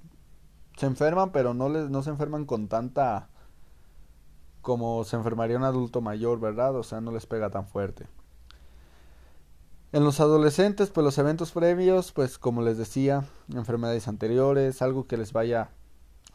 se 0.76 0.86
enferman, 0.86 1.32
pero 1.32 1.54
no 1.54 1.70
les, 1.70 1.90
no 1.90 2.04
se 2.04 2.10
enferman 2.10 2.46
con 2.46 2.68
tanta 2.68 3.30
como 4.62 5.06
se 5.06 5.16
enfermaría 5.16 5.56
un 5.56 5.64
adulto 5.64 6.02
mayor, 6.02 6.42
¿verdad? 6.42 6.76
O 6.76 6.84
sea, 6.84 7.00
no 7.00 7.14
les 7.14 7.26
pega 7.26 7.50
tan 7.50 7.66
fuerte. 7.66 8.08
En 9.94 10.04
los 10.04 10.20
adolescentes, 10.20 10.90
pues 10.90 11.06
los 11.06 11.18
eventos 11.18 11.54
previos, 11.54 12.12
pues 12.12 12.38
como 12.38 12.62
les 12.62 12.78
decía, 12.78 13.24
enfermedades 13.56 14.10
anteriores, 14.10 14.82
algo 14.82 15.08
que 15.08 15.16
les 15.16 15.32
vaya, 15.32 15.70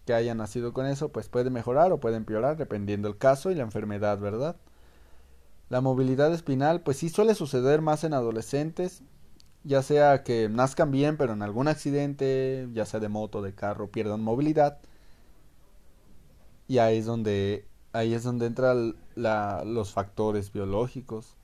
que 0.07 0.15
haya 0.15 0.35
nacido 0.35 0.73
con 0.73 0.87
eso, 0.87 1.11
pues 1.11 1.29
puede 1.29 1.51
mejorar 1.51 1.93
o 1.93 2.01
puede 2.01 2.17
empeorar 2.17 2.57
dependiendo 2.57 3.09
el 3.09 3.19
caso 3.19 3.51
y 3.51 3.57
la 3.57 3.63
enfermedad, 3.63 4.19
¿verdad? 4.19 4.57
La 5.73 5.81
movilidad 5.81 6.35
espinal, 6.35 6.83
pues 6.83 6.99
sí 6.99 7.09
suele 7.09 7.35
suceder 7.35 7.81
más 7.81 8.05
en 8.05 8.13
adolescentes, 8.13 9.03
ya 9.65 9.81
sea 9.81 10.23
que 10.23 10.51
nazcan 10.51 10.91
bien, 10.91 11.17
pero 11.17 11.33
en 11.33 11.41
algún 11.41 11.67
accidente, 11.67 12.69
ya 12.75 12.85
sea 12.85 13.01
de 13.01 13.09
moto, 13.09 13.41
de 13.41 13.55
carro, 13.55 13.91
pierdan 13.91 14.21
movilidad. 14.21 14.81
Y 16.69 16.77
ahí 16.77 16.99
es 16.99 17.07
donde, 17.07 17.65
ahí 17.95 18.13
es 18.13 18.23
donde 18.23 18.45
entran 18.45 18.97
los 19.17 19.93
factores 19.93 20.53
biológicos 20.53 21.37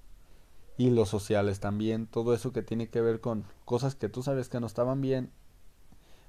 y 0.76 0.90
los 0.90 1.08
sociales 1.08 1.58
también, 1.58 2.06
todo 2.06 2.34
eso 2.34 2.52
que 2.52 2.60
tiene 2.60 2.90
que 2.90 3.00
ver 3.00 3.22
con 3.22 3.44
cosas 3.64 3.94
que 3.94 4.10
tú 4.10 4.22
sabes 4.22 4.50
que 4.50 4.60
no 4.60 4.66
estaban 4.66 5.00
bien 5.00 5.30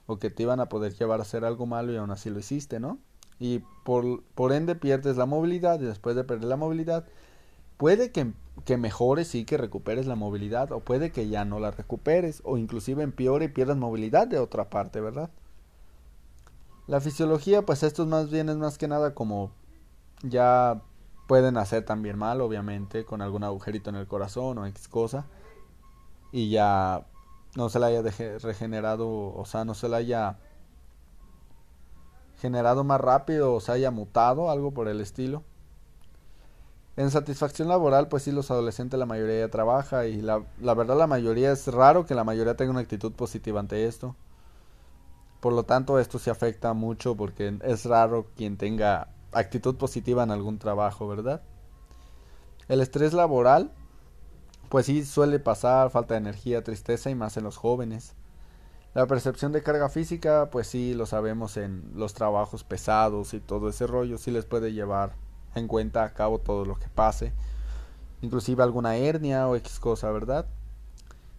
o 0.06 0.20
que 0.20 0.30
te 0.30 0.44
iban 0.44 0.62
a 0.62 0.70
poder 0.70 0.94
llevar 0.94 1.20
a 1.20 1.24
hacer 1.24 1.44
algo 1.44 1.66
malo 1.66 1.92
y 1.92 1.98
aún 1.98 2.12
así 2.12 2.30
lo 2.30 2.40
hiciste, 2.40 2.80
¿no? 2.80 2.98
Y 3.40 3.60
por, 3.84 4.24
por 4.36 4.54
ende 4.54 4.76
pierdes 4.76 5.18
la 5.18 5.26
movilidad 5.26 5.82
y 5.82 5.86
después 5.86 6.16
de 6.16 6.24
perder 6.24 6.48
la 6.48 6.56
movilidad 6.56 7.06
puede 7.80 8.12
que, 8.12 8.34
que 8.66 8.78
mejores 8.78 9.34
y 9.34 9.46
que 9.46 9.58
recuperes 9.58 10.06
la 10.06 10.16
movilidad 10.16 10.72
o 10.72 10.82
puede 10.82 11.12
que 11.12 11.28
ya 11.28 11.46
no 11.46 11.60
la 11.60 11.72
recuperes 11.72 12.44
o 12.46 12.58
inclusive 12.58 13.02
empeore 13.02 13.46
y 13.46 13.48
pierdas 13.48 13.78
movilidad 13.78 14.28
de 14.28 14.38
otra 14.38 14.70
parte, 14.70 15.02
¿verdad? 15.02 15.32
La 16.86 17.02
fisiología, 17.02 17.64
pues 17.64 17.82
esto 17.82 18.04
es 18.04 18.10
más 18.10 18.30
bien 18.30 18.50
es 18.50 18.58
más 18.58 18.78
que 18.78 18.88
nada 18.88 19.16
como 19.16 19.52
ya 20.22 20.84
Pueden 21.30 21.58
hacer 21.58 21.86
también 21.86 22.18
mal, 22.18 22.42
obviamente, 22.42 23.06
con 23.06 23.22
algún 23.22 23.44
agujerito 23.44 23.92
en 23.92 23.98
el 23.98 24.08
corazón 24.08 24.58
o 24.58 24.66
X 24.66 24.88
cosa. 24.88 25.28
Y 26.32 26.50
ya 26.50 27.06
no 27.56 27.70
se 27.70 27.80
le 27.80 27.86
haya 27.86 28.02
regenerado, 28.40 29.08
o 29.08 29.46
sea, 29.46 29.64
no 29.64 29.76
se 29.76 29.90
le 29.90 29.98
haya 29.98 30.40
generado 32.42 32.84
más 32.84 33.00
rápido 33.00 33.54
o 33.54 33.60
se 33.60 33.72
haya 33.72 33.92
mutado, 33.92 34.50
algo 34.50 34.72
por 34.72 34.88
el 34.88 35.02
estilo. 35.02 35.44
En 37.00 37.12
satisfacción 37.12 37.70
laboral, 37.70 38.10
pues 38.10 38.24
sí, 38.24 38.34
los 38.34 38.52
adolescentes 38.52 39.00
la 39.00 39.06
mayoría 39.06 39.40
ya 39.40 39.48
trabaja 39.50 40.06
y 40.08 40.22
la, 40.22 40.44
la 40.60 40.74
verdad 40.74 40.98
la 40.98 41.08
mayoría 41.08 41.54
es 41.54 41.66
raro 41.68 42.06
que 42.06 42.14
la 42.14 42.26
mayoría 42.26 42.58
tenga 42.58 42.72
una 42.72 42.82
actitud 42.82 43.14
positiva 43.14 43.62
ante 43.62 43.86
esto. 43.86 44.18
Por 45.40 45.54
lo 45.54 45.64
tanto, 45.64 45.98
esto 45.98 46.20
se 46.20 46.30
afecta 46.30 46.74
mucho 46.74 47.16
porque 47.16 47.58
es 47.64 47.86
raro 47.86 48.28
quien 48.36 48.58
tenga 48.58 49.08
actitud 49.32 49.78
positiva 49.78 50.24
en 50.24 50.32
algún 50.32 50.60
trabajo, 50.60 51.08
¿verdad? 51.08 51.42
El 52.68 52.82
estrés 52.82 53.14
laboral, 53.14 53.72
pues 54.68 54.88
sí 54.88 55.06
suele 55.06 55.40
pasar, 55.40 55.92
falta 55.92 56.16
de 56.16 56.20
energía, 56.20 56.66
tristeza 56.66 57.10
y 57.10 57.16
más 57.16 57.38
en 57.38 57.46
los 57.46 57.56
jóvenes. 57.56 58.14
La 58.94 59.08
percepción 59.08 59.54
de 59.54 59.64
carga 59.64 59.88
física, 59.88 60.50
pues 60.52 60.68
sí 60.68 60.94
lo 60.94 61.06
sabemos 61.06 61.56
en 61.56 61.94
los 61.96 62.14
trabajos 62.14 62.66
pesados 62.66 63.34
y 63.34 63.40
todo 63.40 63.70
ese 63.70 63.88
rollo, 63.88 64.18
sí 64.18 64.32
les 64.32 64.44
puede 64.44 64.74
llevar 64.74 65.29
en 65.56 65.68
cuenta 65.68 66.04
a 66.04 66.14
cabo 66.14 66.40
todo 66.40 66.66
lo 66.66 66.76
que 66.76 66.88
pase, 66.90 67.34
inclusive 68.22 68.64
alguna 68.64 68.96
hernia 68.96 69.48
o 69.48 69.56
X 69.56 69.80
cosa, 69.80 70.12
¿verdad? 70.12 70.46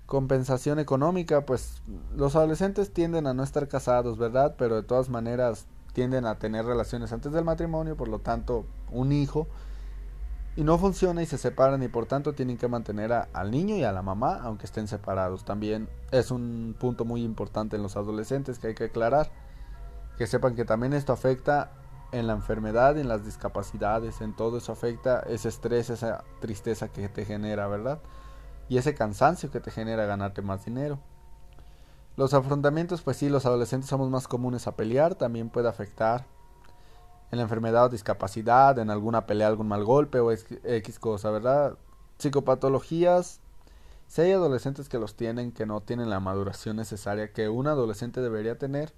Compensación 0.07 0.79
económica, 0.79 1.47
pues 1.47 1.83
los 2.17 2.35
adolescentes 2.37 2.93
tienden 2.93 3.26
a 3.26 3.35
no 3.35 3.43
estar 3.43 3.69
casados, 3.69 4.19
¿verdad? 4.19 4.57
Pero 4.59 4.76
de 4.76 4.83
todas 4.83 5.09
maneras 5.09 5.67
tienden 5.93 6.26
a 6.26 6.38
tener 6.38 6.64
relaciones 6.64 7.12
antes 7.12 7.33
del 7.33 7.45
matrimonio, 7.45 7.97
por 7.97 8.09
lo 8.09 8.19
tanto, 8.19 8.64
un 8.90 9.12
hijo, 9.12 9.47
y 10.57 10.64
no 10.64 10.79
funciona 10.79 11.23
y 11.23 11.26
se 11.26 11.38
separan 11.38 11.83
y 11.83 11.88
por 11.88 12.07
tanto 12.07 12.33
tienen 12.33 12.59
que 12.59 12.69
mantener 12.69 13.12
al 13.12 13.50
niño 13.50 13.76
y 13.76 13.85
a 13.85 13.93
la 13.93 14.02
mamá, 14.02 14.40
aunque 14.43 14.67
estén 14.67 14.88
separados. 14.88 15.45
También 15.45 15.88
es 16.11 16.31
un 16.31 16.75
punto 16.79 17.05
muy 17.05 17.23
importante 17.23 17.76
en 17.76 17.83
los 17.83 17.97
adolescentes 17.97 18.59
que 18.59 18.69
hay 18.69 18.75
que 18.75 18.85
aclarar, 18.85 19.31
que 20.19 20.26
sepan 20.26 20.57
que 20.57 20.64
también 20.64 20.93
esto 20.93 21.12
afecta 21.12 21.71
en 22.12 22.26
la 22.26 22.33
enfermedad, 22.33 22.99
en 22.99 23.09
las 23.09 23.25
discapacidades, 23.25 24.21
en 24.21 24.35
todo 24.35 24.59
eso 24.59 24.73
afecta 24.73 25.21
ese 25.21 25.49
estrés, 25.49 25.90
esa 25.90 26.25
tristeza 26.40 26.88
que 26.88 27.09
te 27.09 27.25
genera, 27.25 27.67
¿verdad? 27.69 28.00
y 28.71 28.79
ese 28.79 28.95
cansancio 28.95 29.50
que 29.50 29.61
te 29.61 29.73
genera 29.73 30.07
ganarte 30.07 30.43
más 30.43 30.64
dinero. 30.64 31.00
Los 32.17 32.35
afrontamientos, 32.35 33.02
pues 33.02 33.17
sí, 33.17 33.29
los 33.29 33.45
adolescentes 33.45 33.90
somos 33.90 34.09
más 34.11 34.29
comunes 34.29 34.69
a 34.69 34.76
pelear, 34.76 35.17
también 35.17 35.50
puede 35.50 35.69
afectar 35.69 36.25
en 37.33 37.38
la 37.38 37.43
enfermedad 37.43 37.87
o 37.87 37.88
discapacidad, 37.88 38.79
en 38.79 38.90
alguna 38.90 39.26
pelea, 39.26 39.49
algún 39.49 39.67
mal 39.67 39.85
golpe 39.85 40.21
o 40.21 40.31
X 40.31 40.99
cosa, 41.00 41.31
¿verdad? 41.31 41.79
Psicopatologías, 42.19 43.40
si 44.07 44.23
hay 44.23 44.33
adolescentes 44.33 44.88
que 44.88 45.00
los 45.00 45.17
tienen, 45.17 45.50
que 45.50 45.67
no 45.67 45.81
tienen 45.81 46.09
la 46.09 46.21
maduración 46.21 46.76
necesaria 46.76 47.33
que 47.33 47.49
un 47.49 47.67
adolescente 47.67 48.21
debería 48.21 48.57
tener, 48.57 48.93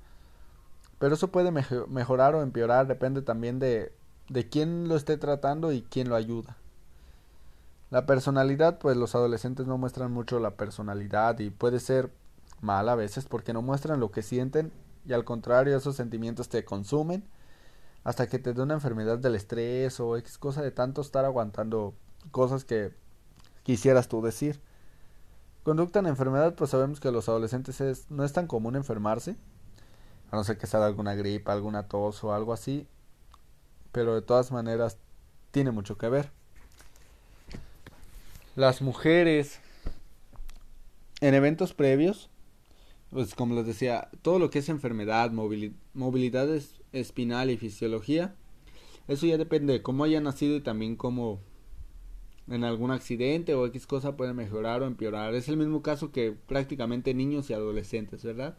pero 1.02 1.16
eso 1.16 1.32
puede 1.32 1.50
mejorar 1.50 2.37
o 2.37 2.42
empeorar, 2.42 2.87
depende 2.87 3.23
también 3.23 3.59
de, 3.59 3.92
de 4.28 4.49
quién 4.49 4.87
lo 4.87 4.94
esté 4.94 5.16
tratando 5.16 5.73
y 5.73 5.82
quién 5.82 6.09
lo 6.09 6.14
ayuda. 6.14 6.56
La 7.90 8.06
personalidad, 8.06 8.78
pues 8.78 8.97
los 8.97 9.16
adolescentes 9.16 9.66
no 9.66 9.78
muestran 9.78 10.12
mucho 10.12 10.38
la 10.38 10.52
personalidad 10.52 11.40
y 11.40 11.50
puede 11.50 11.80
ser 11.80 12.12
mal 12.61 12.88
a 12.88 12.94
veces 12.94 13.25
porque 13.25 13.52
no 13.52 13.62
muestran 13.62 13.99
lo 13.99 14.12
que 14.12 14.23
sienten 14.23 14.71
y 15.04 15.12
al 15.12 15.25
contrario 15.25 15.76
esos 15.76 15.97
sentimientos 15.97 16.49
te 16.49 16.64
consumen 16.64 17.25
hasta 18.04 18.28
que 18.28 18.38
te 18.38 18.54
dé 18.54 18.62
una 18.62 18.75
enfermedad 18.75 19.18
del 19.18 19.35
estrés 19.35 19.99
o 19.99 20.16
X 20.16 20.38
cosa 20.38 20.62
de 20.62 20.71
tanto 20.71 21.00
estar 21.00 21.25
aguantando 21.25 21.94
cosas 22.30 22.64
que 22.64 22.94
quisieras 23.64 24.06
tú 24.06 24.23
decir. 24.23 24.61
Conducta 25.64 25.99
en 25.99 26.06
enfermedad, 26.06 26.54
pues 26.54 26.71
sabemos 26.71 27.00
que 27.00 27.11
los 27.11 27.28
adolescentes 27.28 27.80
es, 27.80 28.09
no 28.09 28.23
es 28.23 28.32
tan 28.32 28.47
común 28.47 28.76
enfermarse, 28.76 29.35
a 30.33 30.37
no 30.37 30.43
ser 30.43 30.59
que 30.59 30.67
sea 30.67 30.85
alguna 30.85 31.15
gripa, 31.15 31.53
alguna 31.53 31.87
tos 31.87 32.25
o 32.25 32.35
algo 32.35 32.53
así, 32.53 32.89
pero 33.93 34.17
de 34.17 34.23
todas 34.23 34.51
maneras 34.51 34.99
tiene 35.53 35.71
mucho 35.71 35.97
que 35.97 36.09
ver 36.09 36.31
las 38.55 38.83
mujeres 38.83 39.61
en 41.21 41.35
eventos 41.35 41.73
previos, 41.73 42.29
pues 43.11 43.35
como 43.35 43.55
les 43.55 43.67
decía, 43.67 44.09
todo 44.23 44.39
lo 44.39 44.51
que 44.51 44.59
es 44.59 44.69
enfermedad, 44.69 45.31
movilidad 45.31 46.49
espinal 46.93 47.51
y 47.51 47.57
fisiología, 47.57 48.35
eso 49.09 49.27
ya 49.27 49.39
depende 49.39 49.73
de 49.73 49.83
cómo 49.83 50.05
haya 50.05 50.21
nacido 50.21 50.57
y 50.57 50.61
también 50.61 50.97
cómo 50.97 51.41
en 52.49 52.65
algún 52.65 52.91
accidente 52.91 53.55
o 53.55 53.67
X 53.67 53.87
cosa 53.87 54.17
puede 54.17 54.35
mejorar 54.35 54.83
o 54.83 54.87
empeorar. 54.87 55.35
Es 55.35 55.49
el 55.49 55.57
mismo 55.57 55.83
caso 55.83 56.12
que 56.12 56.33
prácticamente 56.33 57.15
niños 57.15 57.49
y 57.51 57.55
adolescentes, 57.55 58.25
¿verdad? 58.25 58.57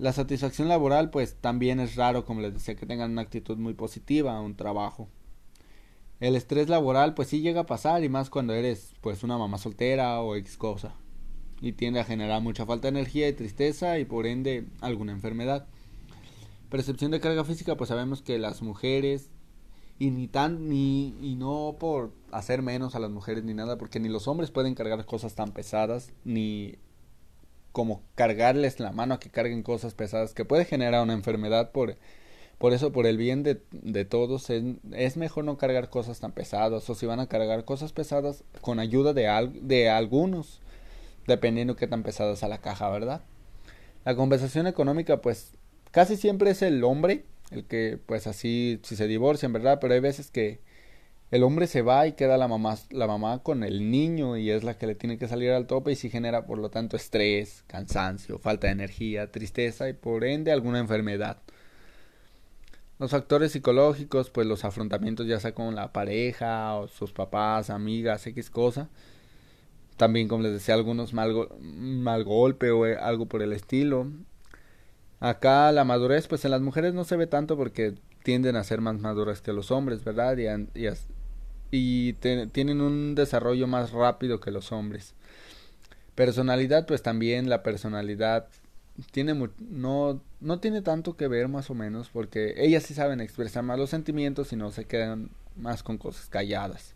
La 0.00 0.14
satisfacción 0.14 0.66
laboral 0.68 1.10
pues 1.10 1.36
también 1.42 1.78
es 1.78 1.94
raro, 1.94 2.24
como 2.24 2.40
les 2.40 2.54
decía, 2.54 2.74
que 2.74 2.86
tengan 2.86 3.10
una 3.10 3.20
actitud 3.20 3.58
muy 3.58 3.74
positiva 3.74 4.34
a 4.34 4.40
un 4.40 4.56
trabajo. 4.56 5.10
El 6.20 6.36
estrés 6.36 6.70
laboral 6.70 7.12
pues 7.12 7.28
sí 7.28 7.42
llega 7.42 7.60
a 7.60 7.66
pasar 7.66 8.02
y 8.02 8.08
más 8.08 8.30
cuando 8.30 8.54
eres 8.54 8.94
pues 9.02 9.22
una 9.24 9.36
mamá 9.36 9.58
soltera 9.58 10.22
o 10.22 10.36
X 10.36 10.56
cosa. 10.56 10.94
Y 11.60 11.72
tiende 11.72 12.00
a 12.00 12.04
generar 12.04 12.40
mucha 12.40 12.64
falta 12.64 12.90
de 12.90 12.98
energía 12.98 13.28
y 13.28 13.34
tristeza 13.34 13.98
y 13.98 14.06
por 14.06 14.26
ende 14.26 14.64
alguna 14.80 15.12
enfermedad. 15.12 15.66
Percepción 16.70 17.10
de 17.10 17.20
carga 17.20 17.44
física 17.44 17.76
pues 17.76 17.88
sabemos 17.88 18.22
que 18.22 18.38
las 18.38 18.62
mujeres 18.62 19.28
y 19.98 20.12
ni 20.12 20.28
tan 20.28 20.70
ni 20.70 21.14
y 21.20 21.34
no 21.36 21.76
por 21.78 22.14
hacer 22.32 22.62
menos 22.62 22.94
a 22.94 23.00
las 23.00 23.10
mujeres 23.10 23.44
ni 23.44 23.52
nada 23.52 23.76
porque 23.76 24.00
ni 24.00 24.08
los 24.08 24.28
hombres 24.28 24.50
pueden 24.50 24.74
cargar 24.74 25.04
cosas 25.04 25.34
tan 25.34 25.52
pesadas 25.52 26.10
ni 26.24 26.78
como 27.72 28.02
cargarles 28.14 28.80
la 28.80 28.92
mano 28.92 29.14
a 29.14 29.20
que 29.20 29.30
carguen 29.30 29.62
cosas 29.62 29.94
pesadas 29.94 30.34
que 30.34 30.44
puede 30.44 30.64
generar 30.64 31.02
una 31.02 31.12
enfermedad 31.12 31.70
por 31.70 31.96
por 32.60 32.74
eso, 32.74 32.92
por 32.92 33.06
el 33.06 33.16
bien 33.16 33.42
de, 33.42 33.62
de 33.70 34.04
todos, 34.04 34.50
es, 34.50 34.62
es, 34.92 35.16
mejor 35.16 35.44
no 35.44 35.56
cargar 35.56 35.88
cosas 35.88 36.20
tan 36.20 36.32
pesadas. 36.32 36.90
O 36.90 36.94
si 36.94 37.06
van 37.06 37.18
a 37.18 37.26
cargar 37.26 37.64
cosas 37.64 37.92
pesadas, 37.92 38.44
con 38.60 38.78
ayuda 38.80 39.14
de, 39.14 39.28
al, 39.28 39.66
de 39.66 39.88
algunos, 39.88 40.60
dependiendo 41.26 41.74
qué 41.74 41.86
tan 41.86 42.02
pesada 42.02 42.34
a 42.38 42.48
la 42.48 42.58
caja, 42.58 42.90
¿verdad? 42.90 43.22
La 44.04 44.14
compensación 44.14 44.66
económica, 44.66 45.22
pues, 45.22 45.54
casi 45.90 46.18
siempre 46.18 46.50
es 46.50 46.60
el 46.60 46.84
hombre, 46.84 47.24
el 47.50 47.64
que, 47.64 47.98
pues, 48.04 48.26
así, 48.26 48.78
si 48.82 48.94
se 48.94 49.06
divorcian, 49.06 49.54
¿verdad? 49.54 49.78
Pero 49.80 49.94
hay 49.94 50.00
veces 50.00 50.30
que 50.30 50.60
el 51.30 51.44
hombre 51.44 51.66
se 51.66 51.82
va 51.82 52.06
y 52.06 52.12
queda 52.12 52.36
la 52.36 52.48
mamá, 52.48 52.76
la 52.90 53.06
mamá 53.06 53.42
con 53.42 53.62
el 53.62 53.90
niño 53.90 54.36
y 54.36 54.50
es 54.50 54.64
la 54.64 54.76
que 54.76 54.86
le 54.86 54.96
tiene 54.96 55.16
que 55.16 55.28
salir 55.28 55.52
al 55.52 55.66
tope 55.66 55.92
y 55.92 55.96
si 55.96 56.10
genera, 56.10 56.44
por 56.46 56.58
lo 56.58 56.70
tanto, 56.70 56.96
estrés, 56.96 57.62
cansancio, 57.68 58.38
falta 58.38 58.66
de 58.66 58.72
energía, 58.72 59.30
tristeza 59.30 59.88
y 59.88 59.92
por 59.92 60.24
ende 60.24 60.50
alguna 60.50 60.80
enfermedad. 60.80 61.38
Los 62.98 63.12
factores 63.12 63.52
psicológicos, 63.52 64.28
pues 64.28 64.46
los 64.46 64.64
afrontamientos 64.64 65.26
ya 65.26 65.40
sea 65.40 65.54
con 65.54 65.74
la 65.74 65.92
pareja 65.92 66.74
o 66.74 66.88
sus 66.88 67.12
papás, 67.12 67.70
amigas, 67.70 68.26
X 68.26 68.50
cosa. 68.50 68.90
También, 69.96 70.28
como 70.28 70.42
les 70.42 70.52
decía, 70.52 70.74
algunos 70.74 71.14
mal, 71.14 71.48
mal 71.60 72.24
golpe 72.24 72.70
o 72.70 72.86
eh, 72.86 72.96
algo 72.96 73.26
por 73.26 73.42
el 73.42 73.52
estilo. 73.52 74.08
Acá 75.20 75.70
la 75.72 75.84
madurez, 75.84 76.26
pues 76.28 76.44
en 76.44 76.50
las 76.50 76.60
mujeres 76.60 76.92
no 76.92 77.04
se 77.04 77.16
ve 77.16 77.26
tanto 77.26 77.56
porque 77.56 77.94
tienden 78.22 78.56
a 78.56 78.64
ser 78.64 78.80
más 78.80 78.98
maduras 78.98 79.40
que 79.40 79.52
los 79.52 79.70
hombres, 79.70 80.04
¿verdad? 80.04 80.36
Y, 80.36 80.80
y, 80.80 80.86
tienen 81.70 82.80
un 82.80 83.14
desarrollo 83.14 83.66
más 83.66 83.92
rápido 83.92 84.40
que 84.40 84.50
los 84.50 84.72
hombres. 84.72 85.14
Personalidad, 86.14 86.86
pues 86.86 87.02
también 87.02 87.48
la 87.48 87.62
personalidad 87.62 88.48
tiene 89.12 89.34
no, 89.58 90.20
no 90.40 90.60
tiene 90.60 90.82
tanto 90.82 91.16
que 91.16 91.28
ver 91.28 91.48
más 91.48 91.70
o 91.70 91.74
menos 91.74 92.10
porque 92.10 92.54
ellas 92.58 92.82
sí 92.82 92.94
saben 92.94 93.20
expresar 93.20 93.62
más 93.62 93.78
los 93.78 93.90
sentimientos 93.90 94.52
y 94.52 94.56
no 94.56 94.70
se 94.70 94.84
quedan 94.84 95.30
más 95.56 95.82
con 95.82 95.98
cosas 95.98 96.28
calladas. 96.28 96.94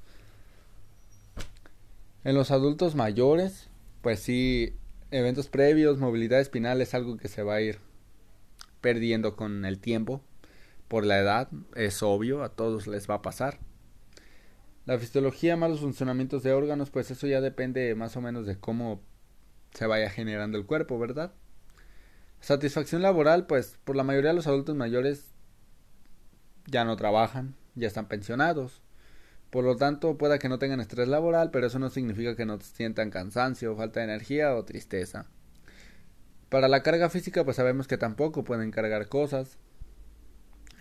En 2.24 2.34
los 2.34 2.50
adultos 2.50 2.94
mayores, 2.94 3.68
pues 4.00 4.20
sí, 4.20 4.74
eventos 5.10 5.48
previos, 5.48 5.98
movilidad 5.98 6.40
espinal 6.40 6.80
es 6.80 6.94
algo 6.94 7.16
que 7.16 7.28
se 7.28 7.42
va 7.42 7.56
a 7.56 7.60
ir 7.60 7.78
perdiendo 8.80 9.36
con 9.36 9.64
el 9.64 9.78
tiempo, 9.78 10.22
por 10.88 11.06
la 11.06 11.18
edad, 11.18 11.48
es 11.74 12.02
obvio, 12.02 12.42
a 12.42 12.50
todos 12.50 12.86
les 12.86 13.08
va 13.08 13.16
a 13.16 13.22
pasar. 13.22 13.58
La 14.86 14.98
fisiología, 14.98 15.56
malos 15.56 15.80
funcionamientos 15.80 16.42
de 16.42 16.52
órganos, 16.52 16.90
pues 16.90 17.10
eso 17.10 17.26
ya 17.26 17.40
depende 17.40 17.94
más 17.94 18.16
o 18.16 18.20
menos 18.20 18.46
de 18.46 18.58
cómo 18.58 19.00
se 19.72 19.86
vaya 19.86 20.10
generando 20.10 20.58
el 20.58 20.66
cuerpo, 20.66 20.98
¿verdad? 20.98 21.32
Satisfacción 22.40 23.00
laboral, 23.00 23.46
pues 23.46 23.78
por 23.84 23.96
la 23.96 24.04
mayoría 24.04 24.30
de 24.30 24.36
los 24.36 24.46
adultos 24.46 24.76
mayores 24.76 25.32
ya 26.66 26.84
no 26.84 26.96
trabajan, 26.96 27.54
ya 27.74 27.86
están 27.86 28.08
pensionados. 28.08 28.82
Por 29.48 29.64
lo 29.64 29.76
tanto, 29.76 30.18
pueda 30.18 30.38
que 30.38 30.48
no 30.48 30.58
tengan 30.58 30.80
estrés 30.80 31.08
laboral, 31.08 31.50
pero 31.50 31.66
eso 31.68 31.78
no 31.78 31.88
significa 31.88 32.36
que 32.36 32.44
no 32.44 32.60
sientan 32.60 33.10
cansancio, 33.10 33.76
falta 33.76 34.00
de 34.00 34.04
energía 34.04 34.54
o 34.54 34.64
tristeza. 34.64 35.26
Para 36.50 36.68
la 36.68 36.82
carga 36.82 37.08
física, 37.08 37.44
pues 37.44 37.56
sabemos 37.56 37.88
que 37.88 37.96
tampoco 37.96 38.44
pueden 38.44 38.70
cargar 38.70 39.08
cosas. 39.08 39.56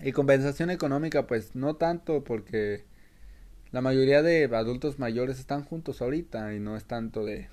Y 0.01 0.11
compensación 0.11 0.69
económica, 0.71 1.27
pues 1.27 1.55
no 1.55 1.75
tanto 1.75 2.23
porque 2.23 2.83
la 3.73 3.81
mayoría 3.81 4.21
de 4.21 4.45
adultos 4.55 4.99
mayores 4.99 5.39
están 5.39 5.65
juntos 5.65 6.01
ahorita 6.01 6.53
y 6.53 6.59
no 6.59 6.77
es 6.77 6.85
tanto 6.85 7.25
de 7.25 7.49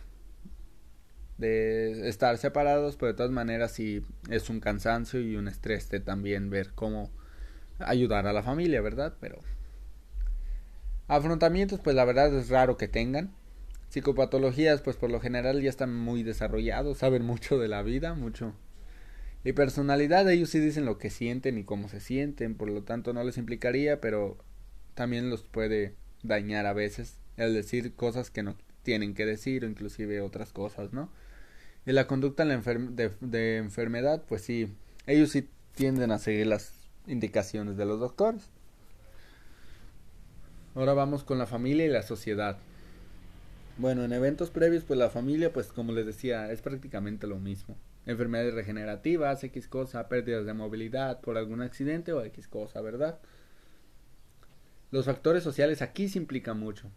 de 1.39 2.07
estar 2.09 2.37
separados, 2.37 2.97
pero 2.97 3.13
de 3.13 3.17
todas 3.17 3.33
maneras 3.33 3.73
sí 3.73 4.05
es 4.29 4.51
un 4.51 4.61
cansancio 4.61 5.21
y 5.21 5.37
un 5.37 5.49
estrés 5.49 5.89
de 5.89 5.99
también 5.99 6.51
ver 6.51 6.73
cómo 6.75 7.11
ayudar 7.79 8.27
a 8.27 8.35
la 8.35 8.43
familia, 8.43 8.83
¿verdad? 8.83 9.17
Pero 9.21 9.41
afrontamientos, 11.09 11.81
pues 11.81 11.97
la 11.97 12.05
verdad 12.05 12.35
es 12.35 12.51
raro 12.51 12.77
que 12.77 12.87
tengan. 12.87 13.33
Psicopatologías, 13.89 14.83
pues 14.83 14.97
por 14.97 15.11
lo 15.11 15.19
general 15.19 15.63
ya 15.63 15.71
están 15.71 15.97
muy 15.97 16.23
desarrollados, 16.23 16.99
saben 16.99 17.25
mucho 17.25 17.59
de 17.59 17.69
la 17.69 17.83
vida, 17.83 18.13
mucho. 18.13 18.53
Y 19.43 19.55
personalidad, 19.55 20.31
ellos 20.31 20.51
sí 20.51 20.61
dicen 20.61 20.85
lo 20.85 20.99
que 20.99 21.09
sienten 21.09 21.57
y 21.57 21.65
cómo 21.65 21.89
se 21.89 22.01
sienten, 22.01 22.55
por 22.55 22.69
lo 22.69 22.83
tanto 22.83 23.15
no 23.15 23.25
les 23.25 23.39
implicaría, 23.39 24.03
pero 24.03 24.37
también 24.95 25.31
los 25.31 25.45
puede 25.45 25.95
dañar 26.23 26.67
a 26.67 26.73
veces 26.73 27.19
el 27.37 27.55
decir 27.55 27.95
cosas 27.95 28.31
que 28.31 28.43
no 28.43 28.57
tienen 28.83 29.15
que 29.15 29.27
decir 29.27 29.65
o 29.65 29.69
inclusive 29.69 30.21
otras 30.21 30.53
cosas, 30.53 30.93
¿no? 30.93 31.11
Y 31.87 31.93
la 31.93 32.07
conducta 32.07 32.45
de, 32.45 33.11
de 33.21 33.57
enfermedad, 33.57 34.23
pues 34.29 34.43
sí, 34.43 34.69
ellos 35.07 35.31
sí 35.31 35.49
tienden 35.75 36.11
a 36.13 36.19
seguir 36.19 36.47
las 36.47 36.73
indicaciones 37.07 37.77
de 37.77 37.87
los 37.87 38.01
doctores. 38.01 38.51
Ahora 40.75 40.95
vamos 40.95 41.25
con 41.25 41.39
la 41.39 41.47
familia 41.47 41.87
y 41.87 41.89
la 41.89 42.03
sociedad. 42.03 42.59
Bueno, 43.79 44.05
en 44.05 44.13
eventos 44.13 44.51
previos, 44.51 44.85
pues 44.85 44.99
la 44.99 45.11
familia, 45.11 45.53
pues 45.53 45.69
como 45.69 45.93
les 45.93 46.07
decía, 46.07 46.53
es 46.53 46.61
prácticamente 46.61 47.27
lo 47.27 47.39
mismo. 47.39 47.77
Enfermedades 48.07 48.55
regenerativas, 48.55 49.43
X 49.43 49.69
cosa, 49.69 50.09
pérdidas 50.09 50.45
de 50.45 50.53
movilidad 50.53 51.21
por 51.21 51.39
algún 51.39 51.63
accidente 51.63 52.13
o 52.13 52.23
X 52.23 52.47
cosa, 52.47 52.81
¿verdad? 52.83 53.19
Los 54.91 55.07
factores 55.07 55.45
sociales 55.45 55.83
aquí 55.83 56.09
se 56.09 56.19
implican 56.19 56.59
mucho. 56.59 56.91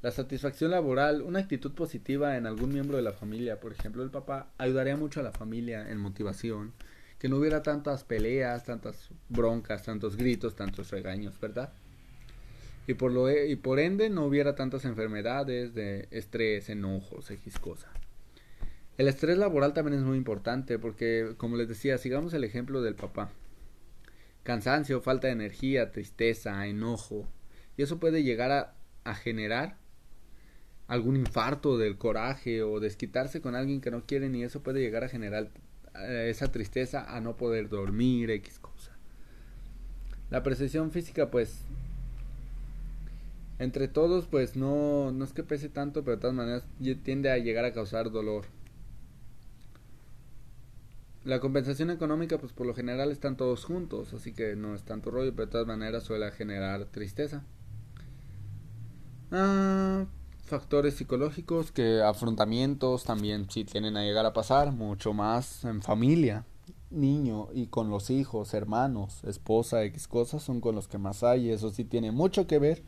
La 0.00 0.10
satisfacción 0.10 0.70
laboral, 0.70 1.22
una 1.22 1.40
actitud 1.40 1.72
positiva 1.72 2.36
en 2.36 2.46
algún 2.46 2.72
miembro 2.72 2.96
de 2.96 3.02
la 3.02 3.12
familia, 3.12 3.60
por 3.60 3.72
ejemplo 3.72 4.02
el 4.02 4.10
papá, 4.10 4.48
ayudaría 4.58 4.96
mucho 4.96 5.20
a 5.20 5.22
la 5.22 5.32
familia 5.32 5.90
en 5.90 5.98
motivación, 5.98 6.72
que 7.18 7.28
no 7.28 7.36
hubiera 7.36 7.62
tantas 7.62 8.02
peleas, 8.02 8.64
tantas 8.64 9.10
broncas, 9.28 9.84
tantos 9.84 10.16
gritos, 10.16 10.56
tantos 10.56 10.90
regaños, 10.90 11.38
¿verdad? 11.40 11.72
Y 12.88 12.94
por, 12.94 13.12
lo, 13.12 13.28
e, 13.28 13.48
y 13.48 13.56
por 13.56 13.78
ende 13.78 14.10
no 14.10 14.24
hubiera 14.24 14.56
tantas 14.56 14.84
enfermedades 14.84 15.72
de 15.74 16.08
estrés, 16.10 16.68
enojos, 16.68 17.30
X. 17.30 17.54
El 18.98 19.08
estrés 19.08 19.38
laboral 19.38 19.72
también 19.72 19.98
es 19.98 20.04
muy 20.04 20.16
importante 20.16 20.78
porque, 20.78 21.34
como 21.36 21.56
les 21.56 21.68
decía, 21.68 21.96
sigamos 21.98 22.34
el 22.34 22.44
ejemplo 22.44 22.82
del 22.82 22.94
papá. 22.94 23.30
Cansancio, 24.42 25.00
falta 25.00 25.28
de 25.28 25.34
energía, 25.34 25.92
tristeza, 25.92 26.66
enojo. 26.66 27.28
Y 27.76 27.82
eso 27.82 27.98
puede 27.98 28.22
llegar 28.22 28.74
a, 29.04 29.14
generar 29.14 29.76
algún 30.86 31.16
infarto 31.16 31.78
del 31.78 31.96
coraje 31.96 32.62
o 32.62 32.78
desquitarse 32.80 33.40
con 33.40 33.54
alguien 33.54 33.80
que 33.80 33.90
no 33.90 34.04
quieren 34.06 34.34
y 34.34 34.44
eso 34.44 34.62
puede 34.62 34.80
llegar 34.80 35.04
a 35.04 35.08
generar 35.08 35.50
eh, 35.96 36.28
esa 36.30 36.52
tristeza 36.52 37.16
a 37.16 37.20
no 37.20 37.36
poder 37.36 37.68
dormir, 37.68 38.30
X 38.30 38.58
cosa. 38.58 38.92
La 40.30 40.42
percepción 40.42 40.90
física, 40.90 41.30
pues, 41.30 41.64
entre 43.58 43.88
todos, 43.88 44.26
pues 44.26 44.56
no, 44.56 45.12
no 45.12 45.24
es 45.24 45.32
que 45.32 45.42
pese 45.42 45.68
tanto, 45.68 46.04
pero 46.04 46.16
de 46.16 46.20
todas 46.20 46.36
maneras 46.36 46.64
tiende 47.04 47.30
a 47.30 47.38
llegar 47.38 47.64
a 47.64 47.72
causar 47.72 48.10
dolor. 48.10 48.46
La 51.24 51.38
compensación 51.38 51.90
económica, 51.90 52.38
pues 52.38 52.52
por 52.52 52.66
lo 52.66 52.74
general 52.74 53.12
están 53.12 53.36
todos 53.36 53.64
juntos, 53.64 54.12
así 54.12 54.32
que 54.32 54.56
no 54.56 54.74
es 54.74 54.82
tanto 54.82 55.10
rollo, 55.10 55.32
pero 55.32 55.46
de 55.46 55.52
todas 55.52 55.66
maneras 55.68 56.02
suele 56.02 56.30
generar 56.32 56.86
tristeza. 56.86 57.44
Ah, 59.30 60.04
factores 60.44 60.94
psicológicos 60.94 61.70
que 61.70 62.02
afrontamientos 62.02 63.04
también 63.04 63.48
sí 63.48 63.64
tienen 63.64 63.96
a 63.96 64.02
llegar 64.02 64.26
a 64.26 64.32
pasar, 64.32 64.72
mucho 64.72 65.12
más 65.12 65.64
en 65.64 65.80
familia, 65.80 66.44
niño 66.90 67.48
y 67.54 67.68
con 67.68 67.88
los 67.88 68.10
hijos, 68.10 68.52
hermanos, 68.52 69.22
esposa, 69.22 69.84
X 69.84 70.08
cosas 70.08 70.42
son 70.42 70.60
con 70.60 70.74
los 70.74 70.88
que 70.88 70.98
más 70.98 71.22
hay, 71.22 71.50
eso 71.50 71.70
sí 71.70 71.84
tiene 71.84 72.10
mucho 72.10 72.48
que 72.48 72.58
ver 72.58 72.82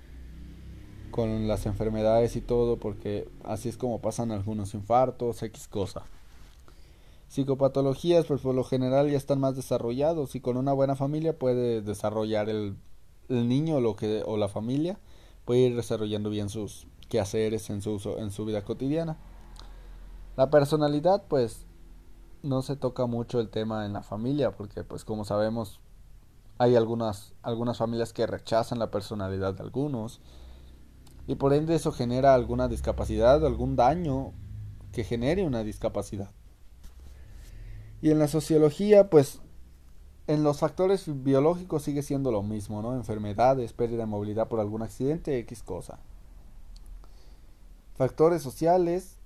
con 1.12 1.46
las 1.46 1.66
enfermedades 1.66 2.34
y 2.34 2.40
todo, 2.40 2.78
porque 2.78 3.28
así 3.44 3.68
es 3.68 3.76
como 3.76 4.00
pasan 4.00 4.32
algunos 4.32 4.74
infartos, 4.74 5.40
X 5.44 5.68
cosa. 5.68 6.02
Psicopatologías, 7.34 8.26
pues 8.26 8.42
por 8.42 8.54
lo 8.54 8.62
general 8.62 9.10
ya 9.10 9.16
están 9.16 9.40
más 9.40 9.56
desarrollados 9.56 10.36
y 10.36 10.40
con 10.40 10.56
una 10.56 10.72
buena 10.72 10.94
familia 10.94 11.36
puede 11.36 11.82
desarrollar 11.82 12.48
el, 12.48 12.76
niño 13.28 13.80
lo 13.80 13.96
que, 13.96 14.22
o 14.24 14.36
la 14.36 14.46
familia, 14.46 15.00
puede 15.44 15.62
ir 15.62 15.74
desarrollando 15.74 16.30
bien 16.30 16.48
sus 16.48 16.86
quehaceres 17.08 17.70
en 17.70 17.82
su, 17.82 17.98
en 18.18 18.30
su 18.30 18.44
vida 18.44 18.62
cotidiana. 18.62 19.16
La 20.36 20.48
personalidad, 20.50 21.24
pues, 21.26 21.66
no 22.44 22.62
se 22.62 22.76
toca 22.76 23.06
mucho 23.06 23.40
el 23.40 23.48
tema 23.48 23.84
en 23.84 23.94
la 23.94 24.04
familia, 24.04 24.52
porque, 24.52 24.84
pues, 24.84 25.04
como 25.04 25.24
sabemos, 25.24 25.80
hay 26.58 26.76
algunas, 26.76 27.34
algunas 27.42 27.78
familias 27.78 28.12
que 28.12 28.28
rechazan 28.28 28.78
la 28.78 28.92
personalidad 28.92 29.54
de 29.54 29.62
algunos, 29.64 30.20
y 31.26 31.34
por 31.34 31.52
ende 31.52 31.74
eso 31.74 31.90
genera 31.90 32.32
alguna 32.32 32.68
discapacidad, 32.68 33.44
algún 33.44 33.74
daño 33.74 34.30
que 34.92 35.02
genere 35.02 35.44
una 35.44 35.64
discapacidad. 35.64 36.30
Y 38.04 38.10
en 38.10 38.18
la 38.18 38.28
sociología, 38.28 39.08
pues, 39.08 39.40
en 40.26 40.42
los 40.42 40.58
factores 40.58 41.06
biológicos 41.24 41.84
sigue 41.84 42.02
siendo 42.02 42.30
lo 42.32 42.42
mismo, 42.42 42.82
¿no? 42.82 42.94
Enfermedades, 42.94 43.72
pérdida 43.72 44.00
de 44.00 44.06
movilidad 44.06 44.46
por 44.48 44.60
algún 44.60 44.82
accidente, 44.82 45.38
X 45.38 45.62
cosa. 45.62 45.98
Factores 47.96 48.42
sociales, 48.42 49.16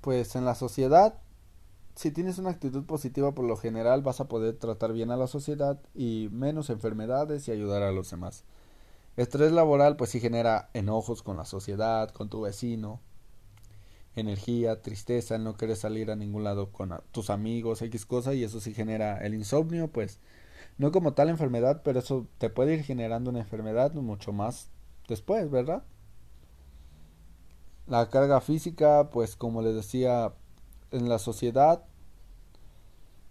pues 0.00 0.34
en 0.34 0.44
la 0.44 0.56
sociedad, 0.56 1.14
si 1.94 2.10
tienes 2.10 2.38
una 2.38 2.50
actitud 2.50 2.82
positiva 2.86 3.36
por 3.36 3.44
lo 3.44 3.56
general 3.56 4.02
vas 4.02 4.18
a 4.18 4.26
poder 4.26 4.56
tratar 4.56 4.92
bien 4.92 5.12
a 5.12 5.16
la 5.16 5.28
sociedad 5.28 5.78
y 5.94 6.28
menos 6.32 6.70
enfermedades 6.70 7.46
y 7.46 7.52
ayudar 7.52 7.84
a 7.84 7.92
los 7.92 8.10
demás. 8.10 8.42
Estrés 9.16 9.52
laboral 9.52 9.94
pues 9.94 10.10
sí 10.10 10.18
genera 10.18 10.70
enojos 10.74 11.22
con 11.22 11.36
la 11.36 11.44
sociedad, 11.44 12.10
con 12.10 12.28
tu 12.30 12.40
vecino, 12.40 13.00
energía, 14.16 14.80
tristeza, 14.82 15.38
no 15.38 15.56
querer 15.56 15.76
salir 15.76 16.10
a 16.10 16.16
ningún 16.16 16.44
lado 16.44 16.70
con 16.70 16.92
tus 17.12 17.30
amigos, 17.30 17.82
X 17.82 18.06
cosa 18.06 18.34
y 18.34 18.44
eso 18.44 18.60
sí 18.60 18.74
genera 18.74 19.18
el 19.18 19.34
insomnio, 19.34 19.88
pues 19.88 20.18
no 20.78 20.92
como 20.92 21.14
tal 21.14 21.28
enfermedad, 21.28 21.82
pero 21.84 21.98
eso 21.98 22.26
te 22.38 22.50
puede 22.50 22.74
ir 22.74 22.82
generando 22.82 23.30
una 23.30 23.40
enfermedad 23.40 23.92
mucho 23.94 24.32
más 24.32 24.70
después, 25.08 25.50
¿verdad? 25.50 25.84
La 27.86 28.08
carga 28.08 28.40
física, 28.40 29.10
pues 29.10 29.36
como 29.36 29.62
les 29.62 29.74
decía, 29.74 30.32
en 30.90 31.08
la 31.08 31.18
sociedad, 31.18 31.84